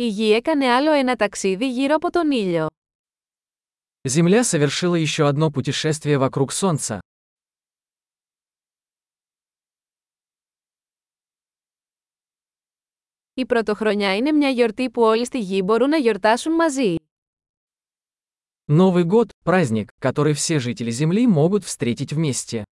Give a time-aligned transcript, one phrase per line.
[0.00, 2.66] Η γη έκανε άλλο ένα ταξίδι γύρω από τον ήλιο.
[4.08, 6.98] Земля совершила еще одно путешествие вокруг Солнца.
[13.34, 16.96] Η πρωτοχρονιά είναι μια γιορτή που όλοι στη γη μπορούν να γιορτάσουν μαζί.
[18.64, 22.62] Новый год – праздник, который все жители Земли могут встретить вместе.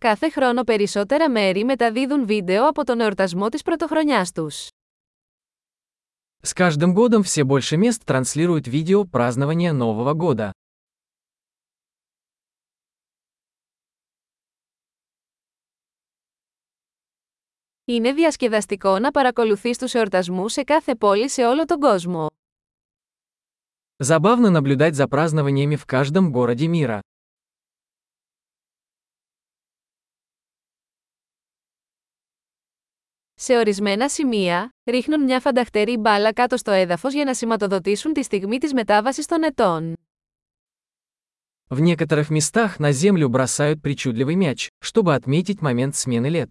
[0.00, 4.68] Κάθε χρόνο περισσότερα μέρη μεταδίδουν βίντεο από τον εορτασμό της πρωτοχρονιάς τους.
[6.42, 10.50] С каждым годом все больше мест транслируют видео празднования Нового года.
[17.84, 22.26] Είναι διασκεδαστικό να παρακολουθείς τους εορτασμούς σε κάθε πόλη σε όλο τον κόσμο.
[23.98, 27.00] Забавно наблюдать за празднованиями в каждом городе мира.
[33.40, 38.58] Σε ορισμένα σημεία, ρίχνουν μια φανταχτερή μπάλα κάτω στο έδαφος για να σηματοδοτήσουν τη στιγμή
[38.58, 39.94] της μετάβασης των ετών.
[41.68, 46.48] В некоторых местах на землю бросают причудливый мяч, чтобы отметить момент смены лет.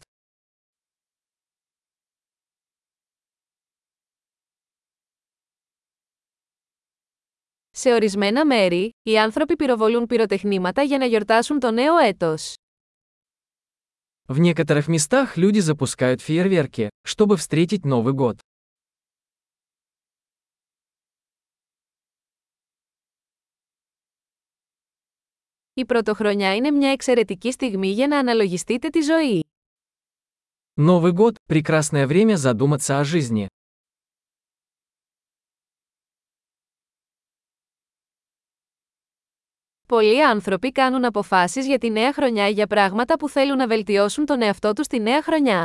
[7.72, 12.53] Σε ορισμένα μέρη, οι άνθρωποι πυροβολούν πυροτεχνήματα για να γιορτάσουν το νέο έτος.
[14.30, 18.39] В некоторых местах люди запускают фейерверки, чтобы встретить Новый год.
[25.73, 29.44] Η πρωτοχρονιά είναι μια εξαιρετική στιγμή για να αναλογιστείτε τη ζωή.
[30.78, 33.47] Новый год – прекрасное время задуматься о жизни.
[39.89, 44.41] Πολλοί άνθρωποι κάνουν αποφάσεις για τη νέα χρονιά για πράγματα που θέλουν να βελτιώσουν τον
[44.41, 45.64] εαυτό τους τη νέα χρονιά.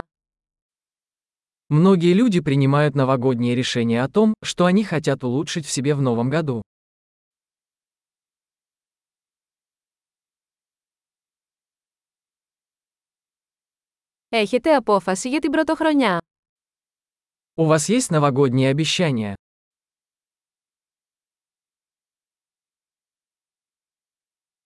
[1.73, 6.29] Многие люди принимают новогодние решения о том, что они хотят улучшить в себе в новом
[6.29, 6.61] году.
[14.29, 16.19] Έχετε απόφαση για την πρωτοχρονιά.
[17.57, 19.35] У вас есть новогодние обещания?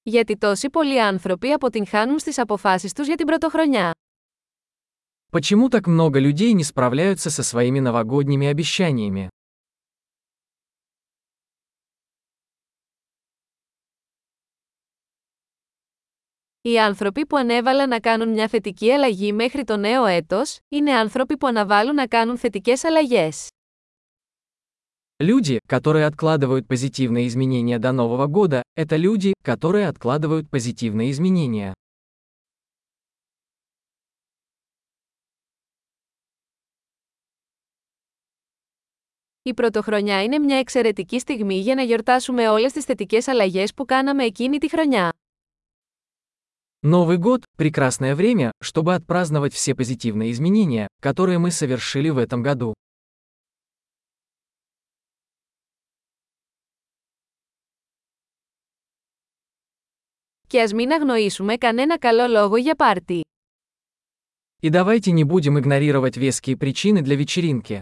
[0.09, 3.91] Γιατί τόσοι πολλοί άνθρωποι αποτυγχάνουν στις αποφάσεις τους για την πρωτοχρονιά.
[5.33, 9.29] Почему так много людей не справляются со своими новогодними обещаниями?
[16.61, 21.37] Οι άνθρωποι που ανέβαλαν να κάνουν μια θετική αλλαγή μέχρι το νέο έτος, είναι άνθρωποι
[21.37, 23.49] που αναβάλουν να κάνουν θετικές αλλαγές.
[25.21, 31.73] Люди, которые откладывают позитивные изменения до Нового года, это люди, которые откладывают позитивные изменения.
[39.43, 44.25] Η πρωτοχρονιά είναι μια εξαιρετική στιγμή για να γιορτάσουμε όλες τις θετικές αλλαγές που κάναμε
[44.25, 45.13] εκείνη τη χρονιά.
[46.87, 52.75] Новый год – прекрасное время, чтобы отпраздновать все позитивные изменения, которые мы совершили в этом году.
[60.49, 63.21] Και ας μην αγνοήσουμε κανένα καλό λόγο για πάρτι.
[64.63, 67.81] И давайте не будем игнорировать веские причины для вечеринки.